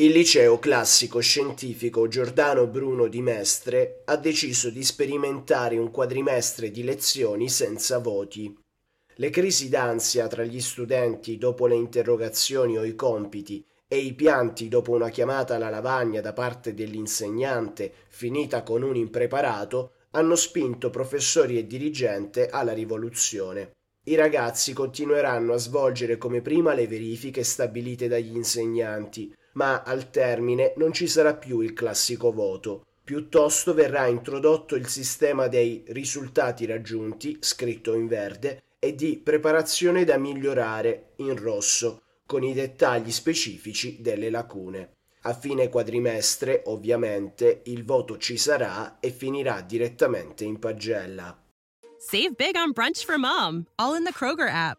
[0.00, 6.84] Il liceo classico scientifico Giordano Bruno di Mestre ha deciso di sperimentare un quadrimestre di
[6.84, 8.56] lezioni senza voti.
[9.16, 14.68] Le crisi d'ansia tra gli studenti dopo le interrogazioni o i compiti e i pianti
[14.68, 21.58] dopo una chiamata alla lavagna da parte dell'insegnante finita con un impreparato hanno spinto professori
[21.58, 23.72] e dirigente alla rivoluzione.
[24.04, 30.72] I ragazzi continueranno a svolgere come prima le verifiche stabilite dagli insegnanti, ma al termine
[30.76, 32.84] non ci sarà più il classico voto.
[33.02, 40.18] Piuttosto verrà introdotto il sistema dei risultati raggiunti, scritto in verde, e di preparazione da
[40.18, 44.96] migliorare, in rosso, con i dettagli specifici delle lacune.
[45.22, 51.36] A fine quadrimestre, ovviamente, il voto ci sarà e finirà direttamente in pagella.
[51.98, 54.78] Save big on brunch for mom, all in the Kroger app.